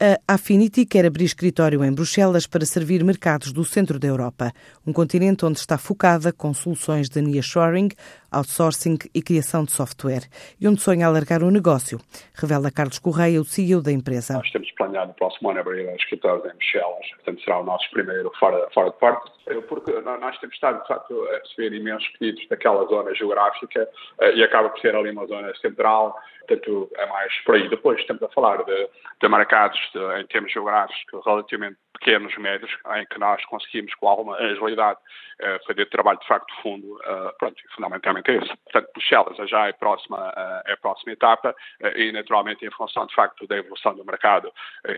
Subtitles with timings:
[0.00, 4.52] A Affinity quer abrir escritório em Bruxelas para servir mercados do centro da Europa,
[4.86, 7.88] um continente onde está focada com soluções de nearshoring,
[8.30, 10.28] outsourcing e criação de software,
[10.60, 11.98] e onde sonha alargar o negócio,
[12.34, 14.34] revela Carlos Correia, o CEO da empresa.
[14.34, 18.30] Nós temos planeado no próximo ano abrir escritórios em Bruxelas, portanto será o nosso primeiro
[18.38, 19.30] fora, fora de porta,
[19.68, 23.88] porque nós temos estado, de facto, a receber imensos pedidos daquela zona geográfica
[24.20, 26.14] eh, e acaba por ser ali uma zona central,
[26.46, 27.68] portanto é mais por aí.
[27.68, 28.88] Depois estamos a falar de,
[29.20, 34.36] de mercados de, em termos geográficos relativamente pequenos, médios, em que nós conseguimos com alguma
[34.36, 34.98] agilidade
[35.40, 38.56] uh, fazer trabalho de facto fundo, uh, pronto, fundamentalmente é isso.
[38.64, 41.54] Portanto, Bruxelas já é a próxima, uh, é a próxima etapa
[41.96, 44.52] e naturalmente em função de facto da evolução do mercado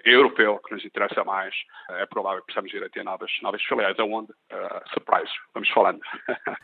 [0.04, 1.54] europeu, que nos interessa mais,
[1.90, 4.32] é provável que possamos ir a ter novas, novas filiais, aonde,
[4.92, 6.00] surprise, vamos falando.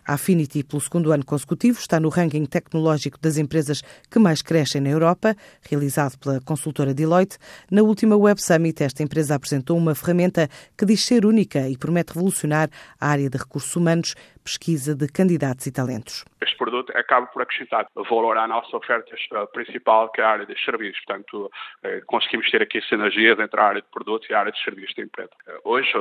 [0.07, 4.81] A Affinity, pelo segundo ano consecutivo, está no ranking tecnológico das empresas que mais crescem
[4.81, 5.35] na Europa,
[5.69, 7.39] realizado pela consultora Deloitte.
[7.71, 11.77] Na última Web Summit, esta empresa apresentou uma ferramenta ferramenta que diz ser única e
[11.77, 12.69] promete revolucionar
[13.01, 16.25] a área de recursos humanos, pesquisa de candidatos e talentos.
[16.41, 19.11] Este produto acaba por acrescentar valor à nossa oferta
[19.53, 21.03] principal, que é a área de serviços.
[21.05, 21.51] Portanto,
[21.83, 24.95] eh, conseguimos ter aqui sinergias entre a área de produto e a área de serviços
[24.95, 25.31] da empresa.
[25.49, 25.93] Eh, hoje,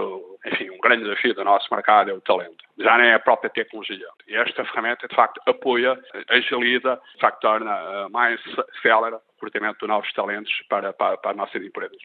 [0.46, 2.64] enfim, um grande desafio do nosso mercado é o talento.
[2.78, 4.08] Já nem é a própria tecnologia.
[4.28, 5.98] E esta ferramenta, de facto, apoia,
[6.30, 8.40] agiliza, de facto, torna eh, mais
[8.82, 11.98] célere o recrutamento de novos talentos para, para, para as nossas empresas.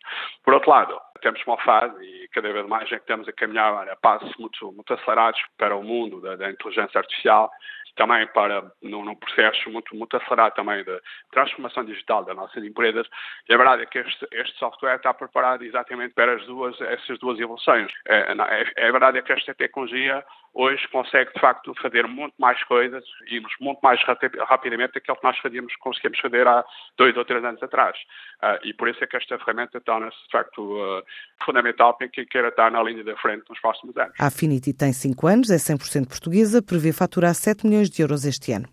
[0.45, 3.89] Por outro lado, temos uma fase, e cada vez mais é que estamos a caminhar
[3.89, 7.51] a passos muito, muito acelerados para o mundo da, da inteligência artificial,
[7.97, 11.01] também para num, num, processo muito, muito acelerado também de
[11.33, 13.07] transformação digital das nossas empresas.
[13.49, 17.19] E a verdade é que este, este software está preparado exatamente para as duas, essas
[17.19, 17.93] duas evoluções.
[18.07, 22.63] É, é, a verdade é que esta tecnologia hoje consegue de facto fazer muito mais
[22.65, 24.01] coisas e irmos muito mais
[24.49, 26.65] rapidamente daquilo que nós fazíamos, conseguimos fazer há
[26.97, 27.97] dois ou três anos atrás.
[28.43, 31.03] Uh, e por isso é que esta ferramenta torna-se de facto uh,
[31.45, 34.15] fundamental para quem queira estar na linha da frente nos próximos anos.
[34.19, 38.53] A Affinity tem 5 anos, é 100% portuguesa, prevê faturar 7 milhões de euros este
[38.53, 38.69] ano.